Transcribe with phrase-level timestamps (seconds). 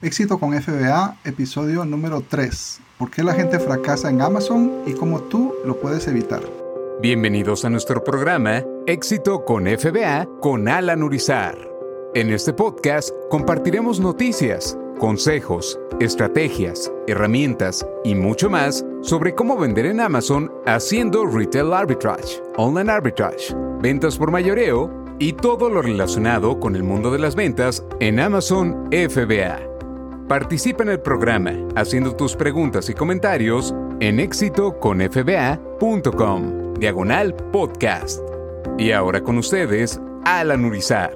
[0.00, 2.80] Éxito con FBA, episodio número 3.
[2.98, 6.40] ¿Por qué la gente fracasa en Amazon y cómo tú lo puedes evitar?
[7.02, 11.58] Bienvenidos a nuestro programa Éxito con FBA con Alan Urizar.
[12.14, 19.98] En este podcast compartiremos noticias, consejos, estrategias, herramientas y mucho más sobre cómo vender en
[19.98, 23.52] Amazon haciendo retail arbitrage, online arbitrage,
[23.82, 28.88] ventas por mayoreo y todo lo relacionado con el mundo de las ventas en Amazon
[28.92, 29.77] FBA.
[30.28, 38.20] Participa en el programa haciendo tus preguntas y comentarios en éxitoconfba.com, diagonal podcast.
[38.76, 41.14] Y ahora con ustedes, Alan Urizar.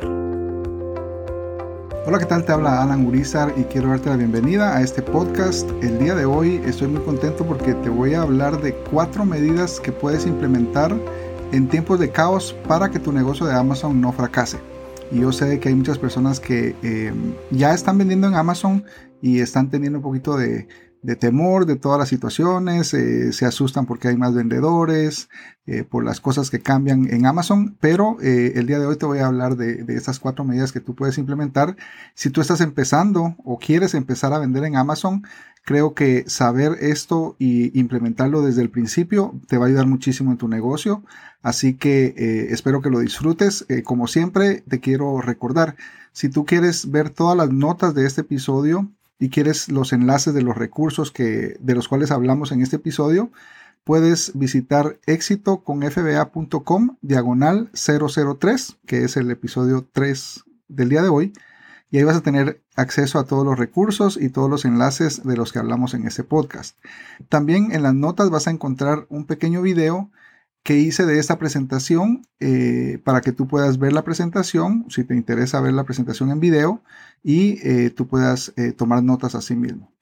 [2.06, 2.46] Hola, ¿qué tal?
[2.46, 5.68] Te habla Alan Urizar y quiero darte la bienvenida a este podcast.
[5.82, 9.78] El día de hoy estoy muy contento porque te voy a hablar de cuatro medidas
[9.78, 10.96] que puedes implementar
[11.52, 14.71] en tiempos de caos para que tu negocio de Amazon no fracase.
[15.12, 17.12] Y yo sé que hay muchas personas que eh,
[17.50, 18.84] ya están vendiendo en Amazon
[19.20, 20.66] y están teniendo un poquito de,
[21.16, 25.28] temor de todas las situaciones, eh, se asustan porque hay más vendedores,
[25.66, 29.18] eh, por las cosas que cambian en Amazon, pero el día de hoy te voy
[29.18, 31.76] a hablar de, de, estas cuatro medidas que tú puedes implementar.
[32.14, 35.22] Si tú estás empezando o quieres empezar a vender en Amazon,
[35.64, 40.38] creo que saber esto y implementarlo desde el principio te va a ayudar muchísimo en
[40.38, 41.04] tu negocio.
[41.42, 43.64] Así que eh, espero que lo disfrutes.
[43.68, 45.76] Eh, como siempre, te quiero recordar,
[46.12, 48.90] si tú quieres ver todas las notas de este episodio
[49.22, 53.30] y quieres los enlaces de los recursos que, de los cuales hablamos en este episodio,
[53.84, 61.32] puedes visitar éxitoconfba.com diagonal 003, que es el episodio 3 del día de hoy.
[61.88, 65.36] Y ahí vas a tener acceso a todos los recursos y todos los enlaces de
[65.36, 66.76] los que hablamos en este podcast.
[67.28, 70.10] También en las notas vas a encontrar un pequeño video
[70.62, 75.16] que hice de esta presentación eh, para que tú puedas ver la presentación, si te
[75.16, 76.82] interesa ver la presentación en video,
[77.22, 79.92] y eh, tú puedas eh, tomar notas a sí mismo.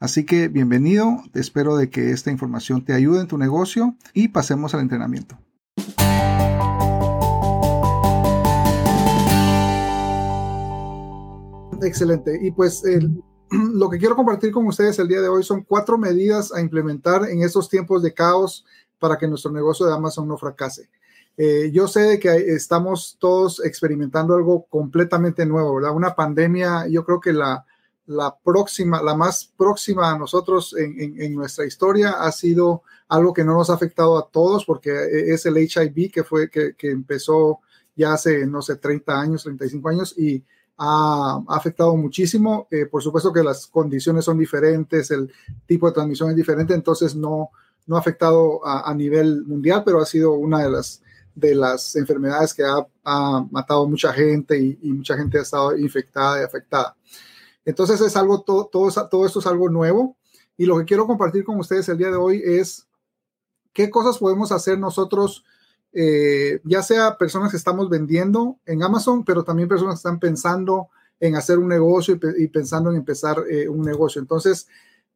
[0.00, 4.74] Así que bienvenido, espero de que esta información te ayude en tu negocio y pasemos
[4.74, 5.38] al entrenamiento.
[11.80, 12.38] Excelente.
[12.42, 12.82] Y pues
[13.50, 17.28] lo que quiero compartir con ustedes el día de hoy son cuatro medidas a implementar
[17.28, 18.64] en estos tiempos de caos
[18.98, 20.88] para que nuestro negocio de Amazon no fracase.
[21.36, 25.94] Eh, yo sé que estamos todos experimentando algo completamente nuevo, ¿verdad?
[25.94, 27.64] Una pandemia, yo creo que la,
[28.08, 33.54] la próxima, la más próxima a nosotros en, nuestra historia ha sido algo que no
[33.54, 34.90] nos ha afectado a todos porque
[35.32, 37.60] es el HIV que fue, que, empezó
[37.94, 40.42] ya hace, no sé, 30 años, 35 años y
[40.78, 42.66] ha, afectado muchísimo.
[42.70, 45.30] Eh, por supuesto que las condiciones son diferentes, el
[45.66, 47.50] tipo de transmisión es diferente, entonces no,
[47.88, 51.02] no ha afectado a, nivel mundial, pero ha sido una de las,
[51.34, 52.86] de las enfermedades que ha,
[53.50, 56.94] matado mucha gente y, mucha gente ha estado infectada y afectada.
[57.64, 60.16] Entonces es algo, todo, todo, esto es algo nuevo
[60.58, 62.86] y lo que quiero compartir con ustedes el día de hoy es
[63.72, 65.44] qué cosas podemos hacer nosotros,
[65.94, 70.88] eh, ya sea personas que estamos vendiendo en Amazon, pero también personas que están pensando
[71.20, 74.20] en hacer un negocio y, pensando en empezar eh, un negocio.
[74.20, 74.68] Entonces,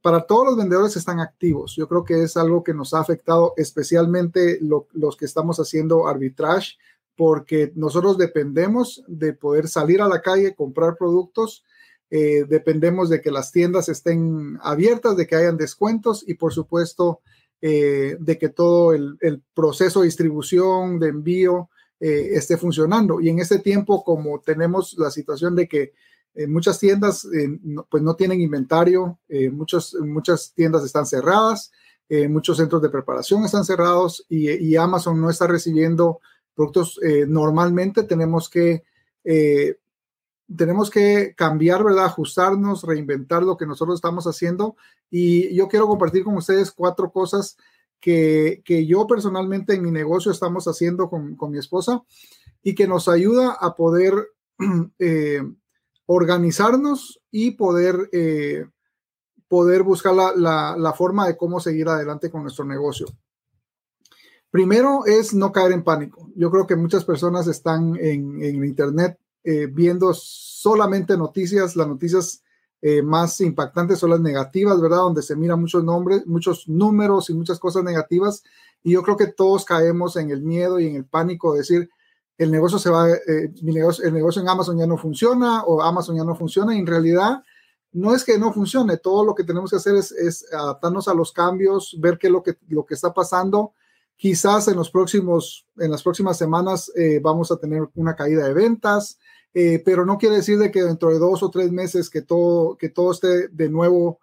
[0.03, 1.77] para todos los vendedores están activos.
[1.77, 6.77] Yo creo que es algo que nos ha afectado especialmente los que estamos haciendo arbitrage,
[7.17, 11.65] porque nosotros dependemos de poder salir a la calle, comprar productos,
[12.11, 17.21] eh, dependemos de que las tiendas estén abiertas, de que hayan descuentos y por supuesto
[17.61, 21.71] eh, de que todo el, proceso de distribución, de envío,
[22.01, 23.21] eh, esté funcionando.
[23.21, 25.93] Y en este tiempo, como tenemos la situación de que
[26.48, 27.26] muchas tiendas
[27.88, 31.70] pues no tienen inventario, eh, muchas, tiendas están cerradas,
[32.09, 36.21] eh, muchos centros de preparación están cerrados y, Amazon no está recibiendo
[36.54, 36.98] productos.
[37.03, 38.82] Eh, normalmente tenemos que,
[40.56, 42.06] tenemos que cambiar, ¿verdad?
[42.06, 44.76] Ajustarnos, reinventar lo que nosotros estamos haciendo.
[45.10, 47.56] Y yo quiero compartir con ustedes cuatro cosas
[48.00, 52.03] que, que yo personalmente en mi negocio estamos haciendo con, con mi esposa
[52.62, 54.15] y que nos ayuda a poder
[56.07, 58.67] organizarnos y poder, eh,
[59.49, 63.07] poder buscar la, forma de cómo seguir adelante con nuestro negocio.
[64.51, 66.31] Primero es no caer en pánico.
[66.37, 72.43] Yo creo que muchas personas están en, Internet eh, viendo solamente noticias, las noticias
[72.84, 74.98] eh, más impactantes son las negativas, ¿verdad?
[74.98, 78.43] Donde se mira muchos nombres, muchos números y muchas cosas negativas.
[78.83, 81.91] Y yo creo que todos caemos en el miedo y en el pánico de decir,
[82.39, 85.83] el negocio se va, eh, mi negocio, el negocio en Amazon ya no funciona o
[85.83, 86.75] Amazon ya no funciona.
[86.75, 87.43] Y en realidad,
[87.93, 91.33] no es que no funcione, todo lo que tenemos que hacer es, adaptarnos a los
[91.33, 93.75] cambios, ver qué es lo que, lo que está pasando.
[94.17, 98.55] quizás en los próximos, en las próximas semanas eh, vamos a tener una caída de
[98.55, 99.19] ventas,
[99.53, 102.77] eh, pero no quiere decir de que dentro de dos o tres meses que todo,
[102.77, 104.21] que todo esté de nuevo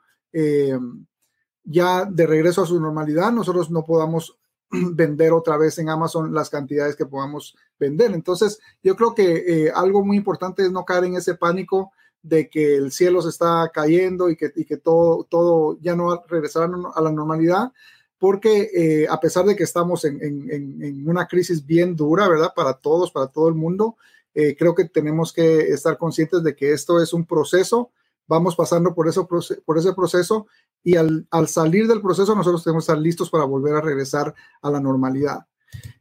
[1.64, 4.38] ya de regreso a su normalidad, nosotros no podamos
[4.94, 8.12] vender otra vez en Amazon las cantidades que podamos vender.
[8.12, 12.75] Entonces, yo creo que algo muy importante es no caer en ese pánico de que
[12.75, 17.01] el cielo se está cayendo y que, y que todo, todo ya no regresará a
[17.01, 17.71] la normalidad,
[18.18, 22.51] porque eh, a pesar de que estamos en, en, una crisis bien dura, ¿verdad?
[22.54, 23.95] Para todos, para todo el mundo,
[24.33, 27.92] eh, creo que tenemos que estar conscientes de que esto es un proceso,
[28.30, 30.48] vamos pasando por, eso, por ese proceso
[30.84, 34.34] y al, al salir del proceso nosotros tenemos que estar listos para volver a regresar
[34.62, 35.40] a la normalidad.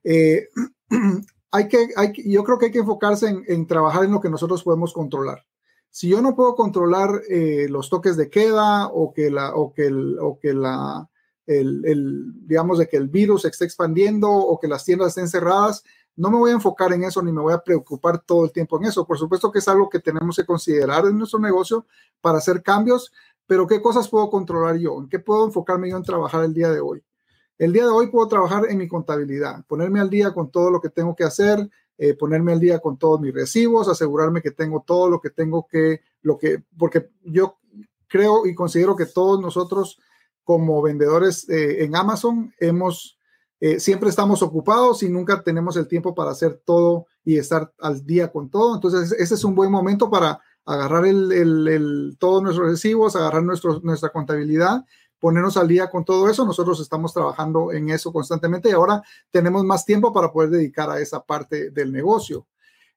[0.05, 0.49] Eh,
[1.51, 4.31] hay que, hay, yo creo que hay que enfocarse en, en trabajar en lo que
[4.31, 5.45] nosotros podemos controlar
[5.91, 9.87] si yo no puedo controlar eh, los toques de queda o que la, o que
[9.87, 11.09] el, o que la,
[11.47, 15.29] el, el, digamos, de que el virus se esté expandiendo o que las tiendas estén
[15.29, 15.83] cerradas,
[16.19, 18.77] no me voy a enfocar en eso ni me voy a preocupar todo el tiempo
[18.79, 19.07] en eso.
[19.07, 21.87] Por supuesto que es algo que tenemos que considerar en nuestro negocio
[22.21, 23.13] para hacer cambios,
[23.47, 24.99] pero ¿qué cosas puedo controlar yo?
[25.01, 27.03] ¿En qué puedo enfocarme yo en trabajar el día de hoy?
[27.57, 30.81] El día de hoy puedo trabajar en mi contabilidad, ponerme al día con todo lo
[30.81, 34.85] que tengo que hacer, eh, ponerme al día con todos mis recibos, asegurarme que tengo
[34.87, 37.59] todo lo que tengo que, lo que, porque yo
[38.09, 40.01] creo y considero que todos nosotros
[40.43, 43.18] como vendedores eh, en Amazon hemos,
[43.61, 48.05] eh, siempre estamos ocupados y nunca tenemos el tiempo para hacer todo y estar al
[48.05, 48.75] día con todo.
[48.75, 53.81] Entonces, ese es un buen momento para agarrar el, el, todos nuestros recibos, agarrar nuestro,
[53.81, 54.85] nuestra contabilidad
[55.19, 56.45] ponernos al día con todo eso.
[56.45, 61.01] Nosotros estamos trabajando en eso constantemente y ahora tenemos más tiempo para poder dedicar a
[61.01, 62.47] esa parte del negocio.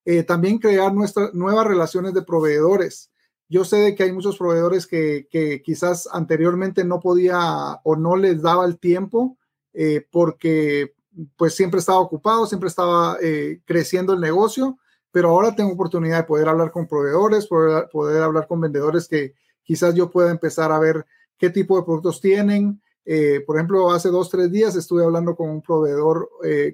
[0.05, 3.11] Eh, también crear nuestras nuevas relaciones de proveedores.
[3.49, 8.41] Yo sé de que hay muchos proveedores que, quizás anteriormente no podía o no les
[8.41, 9.37] daba el tiempo
[9.73, 10.93] eh, porque
[11.35, 14.77] pues siempre estaba ocupado, siempre estaba eh, creciendo el negocio,
[15.11, 19.33] pero ahora tengo oportunidad de poder hablar con proveedores, poder, poder hablar con vendedores que
[19.63, 21.05] quizás yo pueda empezar a ver
[21.37, 22.81] qué tipo de productos tienen.
[23.03, 26.29] Eh, por ejemplo, hace dos, tres días estuve hablando con un proveedor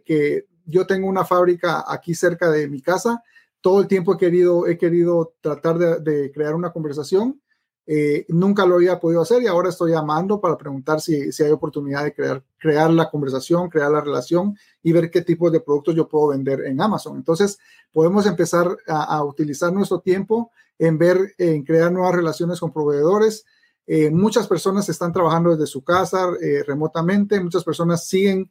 [0.06, 3.24] que yo tengo una fábrica aquí cerca de mi casa.
[3.62, 7.42] Todo el tiempo he querido, he querido tratar de, crear una conversación.
[7.90, 11.52] Eh, nunca lo había podido hacer y ahora estoy llamando para preguntar si, si, hay
[11.52, 15.96] oportunidad de crear, crear la conversación, crear la relación y ver qué tipo de productos
[15.96, 17.16] yo puedo vender en Amazon.
[17.16, 17.58] Entonces,
[17.94, 23.46] podemos empezar a, utilizar nuestro tiempo en ver, en crear nuevas relaciones con proveedores,
[23.86, 28.50] eh, muchas personas están trabajando desde su casa eh, remotamente, muchas personas siguen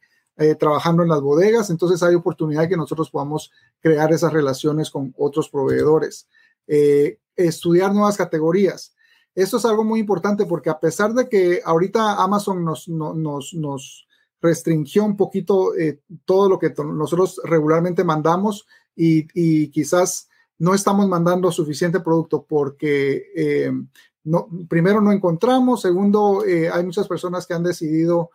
[0.59, 3.51] trabajando en las bodegas, entonces hay oportunidad que nosotros podamos
[3.81, 6.27] crear esas relaciones con otros proveedores.
[7.35, 8.93] estudiar nuevas categorías.
[9.37, 14.07] Esto es algo muy importante porque a pesar de que ahorita Amazon nos, nos, nos
[14.41, 15.71] restringió un poquito
[16.25, 23.71] todo lo que nosotros regularmente mandamos y, y, quizás no estamos mandando suficiente producto porque
[24.27, 28.31] no, primero no encontramos, segundo, eh, hay muchas personas que han decidido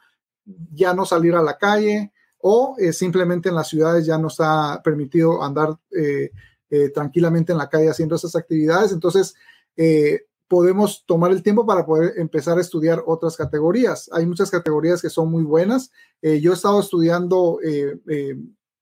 [0.72, 4.80] ya no salir a la calle o eh, simplemente en las ciudades ya no está
[4.82, 6.30] permitido andar eh,
[6.94, 8.92] tranquilamente en la calle haciendo esas actividades.
[8.92, 9.34] Entonces,
[10.52, 14.10] podemos tomar el tiempo para poder empezar a estudiar otras categorías.
[14.12, 15.90] Hay muchas categorías que son muy buenas.
[16.20, 17.58] yo he estado estudiando,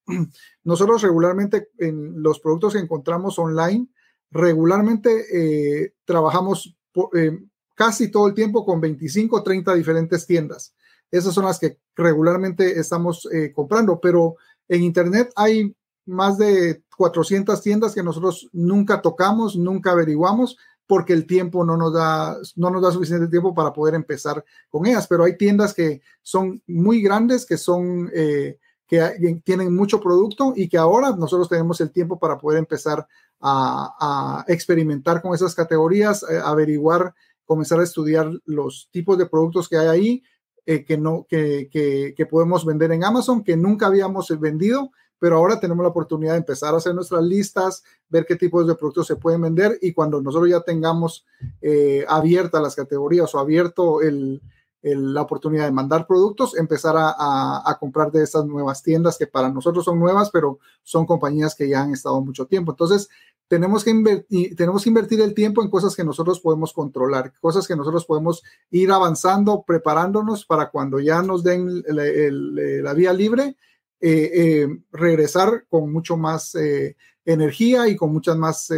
[0.65, 3.87] nosotros regularmente en los productos que encontramos online,
[4.33, 6.77] regularmente trabajamos
[7.15, 7.39] eh,
[7.77, 10.75] casi todo el tiempo con 25 o 30 diferentes tiendas.
[11.09, 14.35] Esas son las que regularmente estamos eh, comprando, pero
[14.69, 15.73] en Internet hay
[16.05, 20.57] más de 400 tiendas que nosotros nunca tocamos, nunca averiguamos,
[20.91, 24.87] porque el tiempo no nos da, no nos da suficiente tiempo para poder empezar con
[24.87, 25.07] ellas.
[25.07, 30.69] Pero hay tiendas que son muy grandes, que son eh, que tienen mucho producto y
[30.69, 33.07] que ahora nosotros tenemos el tiempo para poder empezar
[33.41, 39.77] a, experimentar con esas categorías, eh, averiguar, comenzar a estudiar los tipos de productos que
[39.77, 40.23] hay ahí,
[40.67, 44.91] eh, que, no, que, que, podemos vender en Amazon, que nunca habíamos vendido,
[45.21, 48.75] pero ahora tenemos la oportunidad de empezar a hacer nuestras listas, ver qué tipos de
[48.75, 51.25] productos se pueden vender y cuando nosotros ya tengamos
[51.61, 54.41] eh, abiertas las categorías o abierto el,
[54.83, 59.85] la oportunidad de mandar productos, empezar a, comprar de estas nuevas tiendas que para nosotros
[59.85, 62.73] son nuevas, pero son compañías que ya han estado mucho tiempo.
[62.73, 63.09] Entonces,
[63.47, 67.67] tenemos que, invertir, tenemos que invertir el tiempo en cosas que nosotros podemos controlar, cosas
[67.67, 73.57] que nosotros podemos ir avanzando, preparándonos para cuando ya nos den la vía libre,
[74.03, 78.73] eh, eh, regresar con mucho más eh, energía y con muchas más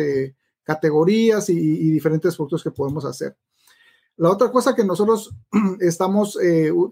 [0.65, 3.37] categorías y diferentes productos que podemos hacer.
[4.17, 5.33] La otra cosa que nosotros
[5.81, 6.37] estamos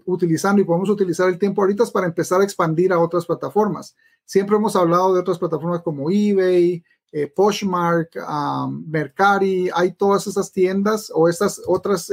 [0.05, 3.95] utilizando y podemos utilizar el tiempo ahorita es para empezar a expandir a otras plataformas.
[4.23, 8.15] Siempre hemos hablado de otras plataformas como eBay, eh, Poshmark,
[8.87, 12.09] Mercari, hay todas esas tiendas o estas otras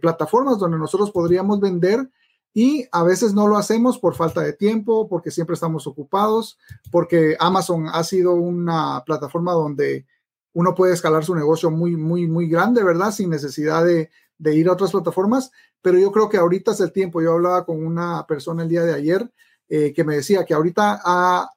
[0.00, 2.08] plataformas donde nosotros podríamos vender
[2.56, 6.56] y a veces no lo hacemos por falta de tiempo, porque siempre estamos ocupados,
[6.92, 10.06] porque Amazon ha sido una plataforma donde
[10.52, 13.10] uno puede escalar su negocio muy, muy, muy grande, ¿verdad?
[13.10, 14.08] Sin necesidad de,
[14.54, 15.50] ir a otras plataformas,
[15.82, 17.20] pero yo creo que ahorita es el tiempo.
[17.20, 19.28] Yo hablaba con una persona el día de ayer
[19.68, 21.50] eh, que me decía que ahorita ha,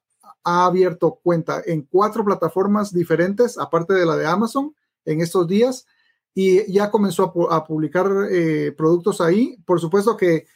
[0.44, 4.74] abierto cuenta en cuatro plataformas diferentes, aparte de la de Amazon,
[5.04, 5.86] en estos días,
[6.34, 9.58] y ya comenzó a, publicar eh, productos ahí.
[9.66, 10.48] Por supuesto que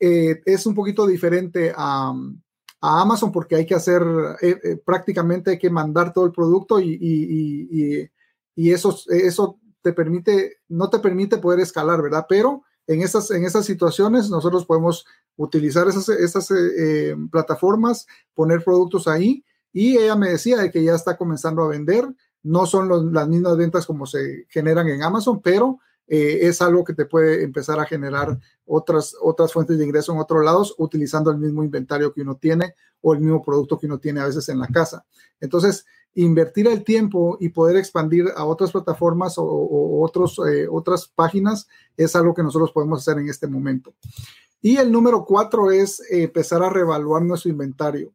[0.00, 2.12] eh, es un poquito diferente a,
[2.80, 4.02] Amazon porque hay que hacer,
[4.40, 6.96] eh, eh, prácticamente hay que mandar todo el producto y,
[8.54, 12.26] y, eso, eso te permite, no te permite poder escalar, ¿verdad?
[12.28, 16.48] Pero en esas, en esas situaciones nosotros podemos utilizar esas, esas
[17.32, 22.06] plataformas, poner productos ahí y ella me decía que ya está comenzando a vender.
[22.44, 26.94] No son las mismas ventas como se generan en Amazon, pero eh, es algo que
[26.94, 31.38] te puede empezar a generar otras, otras fuentes de ingreso en otros lados utilizando el
[31.38, 34.58] mismo inventario que uno tiene o el mismo producto que uno tiene a veces en
[34.58, 35.04] la casa.
[35.38, 35.84] Entonces,
[36.14, 42.16] invertir el tiempo y poder expandir a otras plataformas o, otros, eh, otras páginas es
[42.16, 43.94] algo que nosotros podemos hacer en este momento.
[44.60, 48.12] Y el número cuatro es empezar a reevaluar nuestro inventario.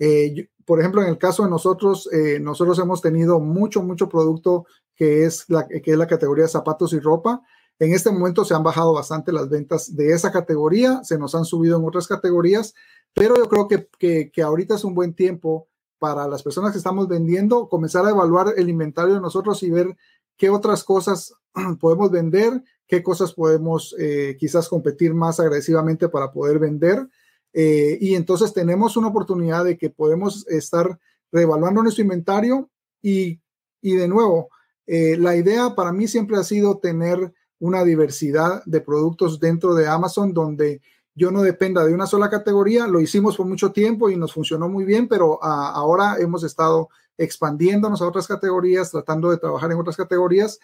[0.00, 2.08] Eh, por ejemplo, en el caso de nosotros,
[2.40, 6.92] nosotros hemos tenido mucho, mucho producto que es la, que es la categoría de zapatos
[6.92, 7.42] y ropa.
[7.78, 11.46] En este momento se han bajado bastante las ventas de esa categoría, se nos han
[11.46, 12.74] subido en otras categorías,
[13.14, 17.08] pero yo creo que, que, ahorita es un buen tiempo para las personas que estamos
[17.08, 19.96] vendiendo comenzar a evaluar el inventario de nosotros y ver
[20.36, 21.32] qué otras cosas
[21.80, 27.08] podemos vender, qué cosas podemos eh, quizás competir más agresivamente para poder vender.
[27.52, 30.98] Eh, y entonces tenemos una oportunidad de que podemos estar
[31.32, 32.70] reevaluando nuestro inventario
[33.02, 33.40] y,
[33.80, 34.50] y de nuevo,
[34.86, 39.86] eh, la idea para mí siempre ha sido tener una diversidad de productos dentro de
[39.86, 40.80] Amazon donde
[41.14, 42.86] yo no dependa de una sola categoría.
[42.86, 46.88] Lo hicimos por mucho tiempo y nos funcionó muy bien, pero ah, ahora hemos estado
[47.18, 50.58] expandiéndonos a otras categorías, tratando de trabajar en otras categorías.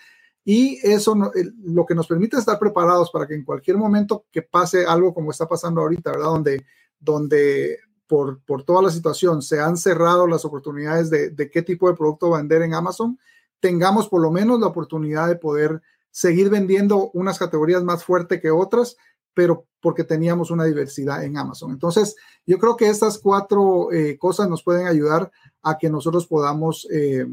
[0.48, 1.16] Y eso
[1.64, 5.32] lo que nos permite estar preparados para que en cualquier momento que pase algo como
[5.32, 6.26] está pasando ahorita, ¿verdad?
[6.26, 6.64] Donde,
[7.00, 11.88] donde por, por toda la situación se han cerrado las oportunidades de, de qué tipo
[11.88, 13.18] de producto vender en Amazon
[13.58, 18.52] tengamos por lo menos la oportunidad de poder seguir vendiendo unas categorías más fuerte que
[18.52, 18.96] otras,
[19.34, 21.72] pero porque teníamos una diversidad en Amazon.
[21.72, 22.14] Entonces,
[22.46, 25.30] yo creo que estas cuatro eh, cosas nos pueden ayudar
[25.62, 27.26] a que nosotros podamos eh,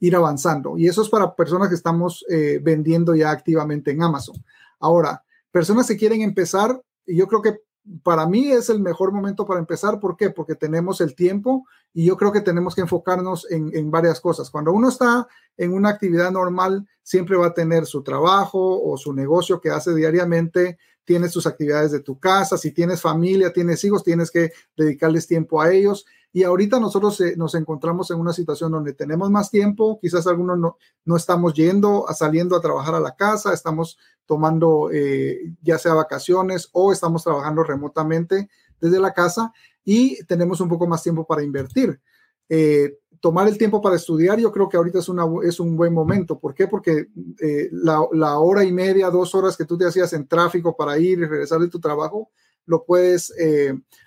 [0.00, 0.76] ir avanzando.
[0.76, 4.36] Y eso es para personas que estamos eh, vendiendo ya activamente en Amazon.
[4.78, 7.60] Ahora, personas que quieren empezar, yo creo que
[8.02, 10.00] para mí es el mejor momento para empezar.
[10.00, 10.30] ¿Por qué?
[10.30, 14.50] Porque tenemos el tiempo y yo creo que tenemos que enfocarnos en, varias cosas.
[14.50, 15.26] Cuando uno está
[15.56, 19.94] en una actividad normal, siempre va a tener su trabajo o su negocio que hace
[19.94, 25.26] diariamente, tienes tus actividades de tu casa, si tienes familia, tienes hijos, tienes que dedicarles
[25.26, 26.04] tiempo a ellos.
[26.36, 30.58] Y ahorita nosotros eh, nos encontramos en una situación donde tenemos más tiempo, quizás algunos
[30.58, 30.76] no,
[31.06, 35.94] no estamos yendo, a, saliendo a trabajar a la casa, estamos tomando eh, ya sea
[35.94, 39.50] vacaciones o estamos trabajando remotamente desde la casa
[39.82, 42.02] y tenemos un poco más tiempo para invertir.
[42.50, 45.94] Eh, tomar el tiempo para estudiar, yo creo que ahorita es, una, es un buen
[45.94, 46.38] momento.
[46.38, 46.68] ¿Por qué?
[46.68, 47.08] Porque
[47.40, 51.18] eh, la, hora y media, dos horas que tú te hacías en tráfico para ir
[51.18, 52.30] y regresar de tu trabajo,
[52.66, 53.32] lo puedes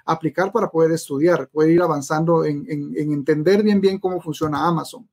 [0.05, 5.07] aplicar para poder estudiar, poder ir avanzando en, en, entender bien, bien cómo funciona Amazon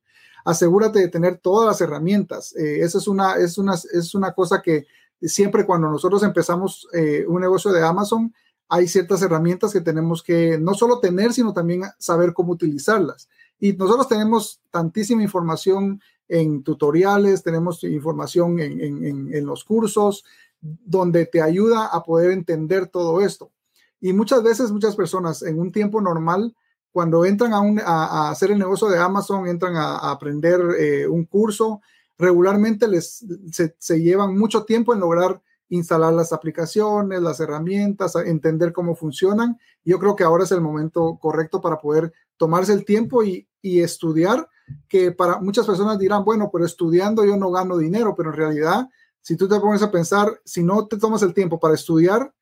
[0.47, 2.55] asegúrate de tener todas las herramientas.
[2.55, 4.87] Eh, esa es una, es, una, es una cosa que
[5.21, 8.33] siempre cuando nosotros empezamos eh, un negocio de Amazon,
[8.69, 13.27] hay ciertas herramientas que tenemos que no solo tener, sino también saber cómo utilizarlas.
[13.59, 20.23] Y nosotros tenemos tantísima información en tutoriales, tenemos información en, en, en, los cursos,
[20.61, 23.51] donde te ayuda a poder entender todo esto.
[23.99, 26.55] Y muchas veces, muchas personas en un tiempo normal
[26.91, 27.53] cuando entran
[27.85, 31.81] a, hacer el negocio de Amazon, entran a, aprender eh, un curso,
[32.17, 38.95] regularmente les, se, llevan mucho tiempo en lograr instalar las aplicaciones, las herramientas, entender cómo
[38.95, 39.59] funcionan.
[39.83, 43.81] Yo creo que ahora es el momento correcto para poder tomarse el tiempo y, y
[43.81, 44.49] estudiar,
[44.87, 48.89] que para muchas personas dirán, bueno, pero estudiando yo no gano dinero, pero en realidad,
[49.27, 52.33] si tú te pones a pensar, si no te tomas el tiempo para estudiar,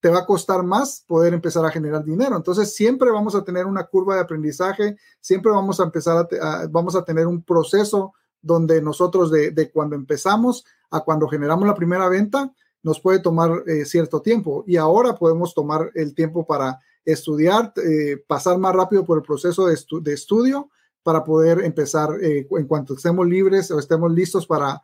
[0.00, 2.36] te va a costar más poder empezar a generar dinero.
[2.36, 6.94] Entonces, siempre vamos a tener una curva de aprendizaje, siempre vamos a empezar a, vamos
[6.94, 8.12] a tener un proceso
[8.42, 12.52] donde nosotros de, cuando empezamos a cuando generamos la primera venta,
[12.82, 18.22] nos puede tomar eh, cierto tiempo y ahora podemos tomar el tiempo para estudiar, eh,
[18.26, 20.68] pasar más rápido por el proceso de, de estudio
[21.02, 24.82] para poder empezar eh, en cuanto estemos libres o estemos listos para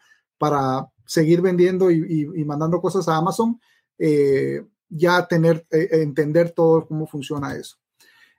[1.12, 3.60] seguir vendiendo y, mandando cosas a Amazon,
[4.88, 7.76] ya tener, entender todo cómo funciona eso.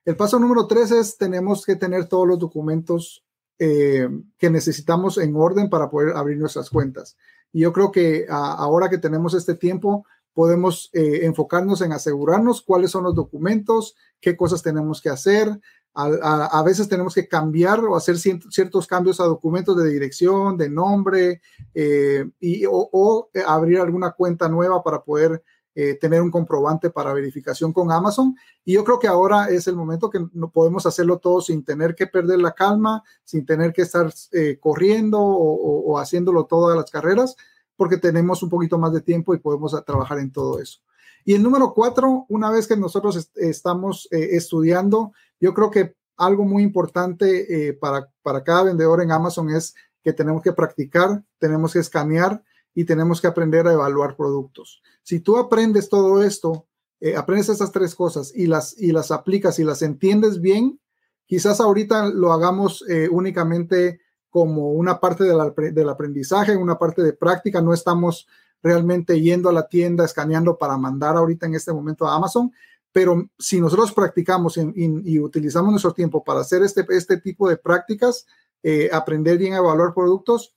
[0.06, 3.24] El paso número tres es tenemos que tener todos los documentos
[3.60, 7.15] eh, que necesitamos en orden para poder abrir nuestras cuentas.
[7.53, 12.92] Y yo creo que ahora que tenemos este tiempo, podemos eh, enfocarnos en asegurarnos cuáles
[12.92, 15.62] son los documentos, qué cosas tenemos que hacer.
[15.96, 21.42] A, veces tenemos que cambiar o hacer ciertos cambios a documentos de dirección, de nombre,
[21.76, 25.44] eh, y, o, abrir alguna cuenta nueva para poder
[25.76, 28.36] eh, tener un comprobante para verificación con Amazon.
[28.64, 30.20] Y yo creo que ahora es el momento que
[30.52, 35.20] podemos hacerlo todo sin tener que perder la calma, sin tener que estar eh, corriendo
[35.20, 37.36] o, haciéndolo todas las carreras,
[37.76, 40.80] porque tenemos un poquito más de tiempo y podemos trabajar en todo eso.
[41.25, 46.44] Y el número cuatro, una vez que nosotros estamos eh, estudiando, yo creo que algo
[46.46, 51.80] muy importante para, para cada vendedor en Amazon es que tenemos que practicar, tenemos que
[51.80, 52.44] escanear
[52.75, 54.82] y tenemos que aprender a evaluar productos.
[55.01, 56.68] Si tú aprendes todo esto,
[57.00, 60.80] eh, aprendes estas tres cosas y las, y las aplicas y las entiendes bien,
[61.25, 67.62] quizás ahorita lo hagamos eh, únicamente como una parte del aprendizaje, una parte de práctica,
[67.62, 68.27] no estamos
[68.63, 72.51] realmente yendo a la tienda, escaneando para mandar ahorita en este momento a Amazon,
[72.93, 78.25] pero si nosotros practicamos y, utilizamos nuestro tiempo para hacer este, este tipo de prácticas,
[78.62, 80.55] eh, aprender bien a evaluar productos,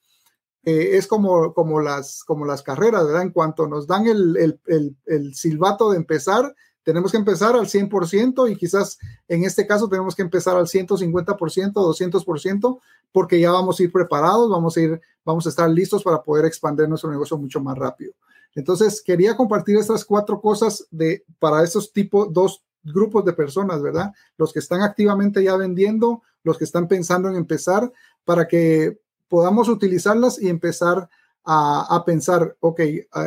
[0.63, 3.23] eh, es como, como, las, como las carreras, ¿verdad?
[3.23, 4.37] En cuanto nos dan el,
[4.67, 6.55] el, el, silbato de empezar,
[6.87, 11.73] tenemos que empezar al 100% y quizás en este caso tenemos que empezar al 150%,
[11.73, 16.23] 200%, porque ya vamos a ir preparados, vamos a ir, vamos a estar listos para
[16.23, 18.13] poder expandir nuestro negocio mucho más rápido.
[18.55, 24.13] Entonces, quería compartir estas cuatro cosas de, para esos tipos, dos grupos de personas, ¿verdad?
[24.39, 27.93] Los que están activamente ya vendiendo, los que están pensando en empezar,
[28.25, 31.09] para que podamos utilizarlas y empezar
[31.49, 32.81] a, pensar, ok,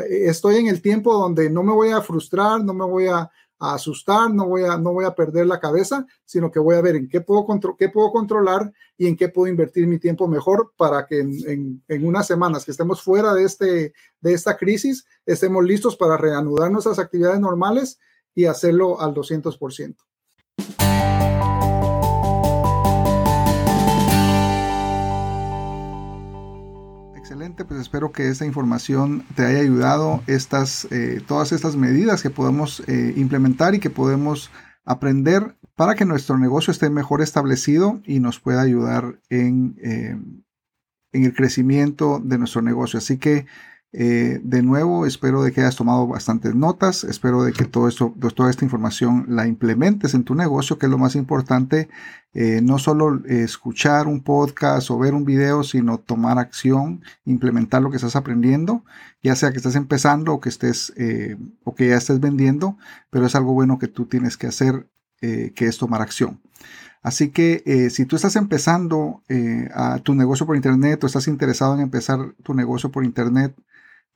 [0.10, 4.34] estoy en el tiempo donde no me voy a frustrar, no me voy a, asustar,
[4.34, 7.10] no voy a, no voy a perder la cabeza, sino que voy a ver en
[7.10, 7.45] qué puedo,
[7.78, 12.06] qué puedo controlar y en qué puedo invertir mi tiempo mejor para que en, en,
[12.06, 17.00] unas semanas que estemos fuera de, este, de esta crisis, estemos listos para reanudar nuestras
[17.00, 18.00] actividades normales
[18.34, 19.95] y hacerlo al 200%.
[27.30, 32.32] Excelente, pues espero que esta información te haya ayudado, estas, eh, todas estas medidas que
[32.32, 34.50] podemos eh, implementar y que podemos
[34.84, 40.18] aprender para que nuestro negocio esté mejor establecido y nos pueda ayudar en, eh,
[41.12, 42.98] en el crecimiento de nuestro negocio.
[42.98, 43.46] Así que
[43.91, 48.13] eh, de nuevo, espero de que hayas tomado bastantes notas, espero de que todo esto,
[48.19, 51.89] pues, toda esta información la implementes en tu negocio, que es lo más importante,
[52.34, 57.89] eh, no solo escuchar un podcast o ver un video, sino tomar acción, implementar lo
[57.89, 58.84] que estás aprendiendo,
[59.23, 62.78] ya sea que estés empezando o que estés eh, o que ya estés vendiendo,
[63.10, 64.88] pero es algo bueno que tú tienes que hacer,
[65.19, 66.39] que es tomar acción.
[67.02, 69.21] Así que si tú estás empezando
[69.73, 73.54] a tu negocio por internet o estás interesado en empezar tu negocio por internet,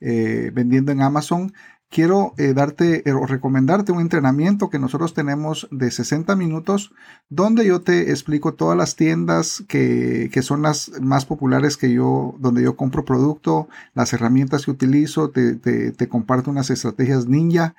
[0.00, 1.52] eh, vendiendo en Amazon,
[1.88, 6.92] quiero eh, darte eh, o recomendarte un entrenamiento que nosotros tenemos de 60 minutos,
[7.28, 12.62] donde yo te explico todas las tiendas que, son las más populares que yo, donde
[12.62, 17.74] yo compro producto, las herramientas que utilizo, te, te comparto unas estrategias ninja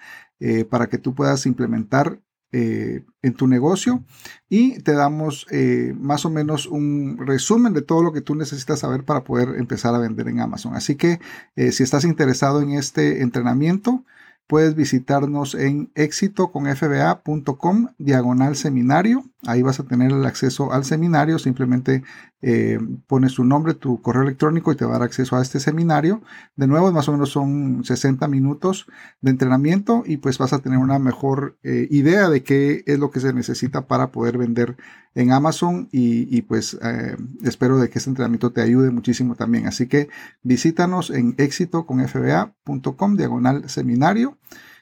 [0.69, 2.19] para que tú puedas implementar
[2.57, 4.05] eh, en tu negocio
[4.47, 8.79] y te damos eh, más o menos un resumen de todo lo que tú necesitas
[8.79, 10.73] saber para poder empezar a vender en Amazon.
[10.73, 11.19] Así que
[11.57, 14.05] eh, si estás interesado en este entrenamiento,
[14.47, 19.25] puedes visitarnos en éxitoconfba.com diagonal seminario.
[19.47, 21.39] Ahí vas a tener el acceso al seminario.
[21.39, 22.03] Simplemente
[22.41, 22.77] eh,
[23.07, 26.21] pones tu nombre, tu correo electrónico y te va a dar acceso a este seminario.
[26.55, 28.85] De nuevo, más o menos son 60 minutos
[29.21, 33.09] de entrenamiento y pues vas a tener una mejor eh, idea de qué es lo
[33.09, 34.77] que se necesita para poder vender
[35.15, 39.65] en Amazon y, pues eh, espero de que este entrenamiento te ayude muchísimo también.
[39.65, 40.09] Así que
[40.43, 44.37] visítanos en éxitoconfba.com diagonal seminario.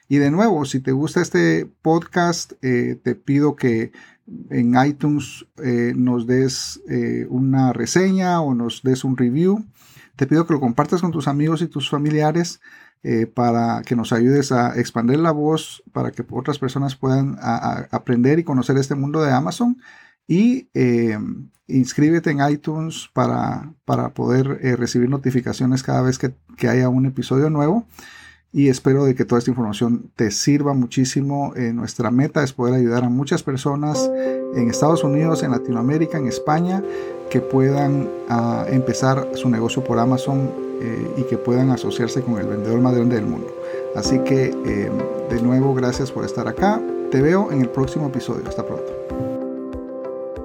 [0.06, 3.92] Y de nuevo, si te gusta este podcast, te pido que
[4.50, 6.80] en iTunes eh, nos des
[7.28, 9.64] una reseña o nos des un review.
[10.16, 12.60] Te pido que lo compartas con tus amigos y tus familiares
[13.34, 18.44] para que nos ayudes a expandir la voz, para que otras personas puedan aprender y
[18.44, 19.76] conocer este mundo de Amazon
[20.26, 21.18] Y eh,
[21.66, 27.06] inscríbete en iTunes para, para poder eh, recibir notificaciones cada vez que, que, haya un
[27.06, 27.86] episodio nuevo.
[28.54, 31.52] Y espero de que toda esta información te sirva muchísimo.
[31.56, 34.08] nuestra meta es poder ayudar a muchas personas
[34.54, 36.80] en Estados Unidos, en Latinoamérica, en España,
[37.30, 42.46] que puedan uh, empezar su negocio por Amazon eh, y que puedan asociarse con el
[42.46, 43.48] vendedor más grande del mundo.
[43.94, 44.90] Así que eh,
[45.30, 46.80] de nuevo, gracias por estar acá.
[47.10, 48.48] Te veo en el próximo episodio.
[48.48, 48.92] Hasta pronto.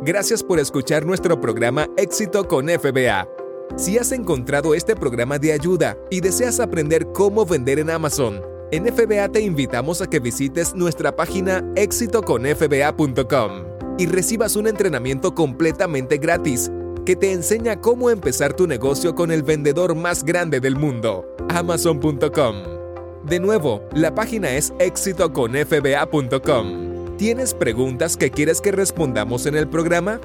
[0.04, 3.39] Gracias por escuchar nuestro programa Éxito con FBA.
[3.78, 8.86] Si has encontrado este programa de ayuda y deseas aprender cómo vender en Amazon, en
[8.86, 13.52] FBA te invitamos a que visites nuestra página exitoconfba.com
[13.98, 16.72] y recibas un entrenamiento completamente gratis
[17.06, 22.56] que te enseña cómo empezar tu negocio con el vendedor más grande del mundo, amazon.com.
[23.26, 27.18] De nuevo, la página es exitoconfba.com.
[27.18, 30.22] ¿Tienes preguntas que quieres que respondamos en el programa?